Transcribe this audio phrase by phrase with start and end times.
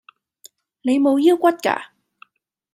[0.81, 1.93] 你無腰骨架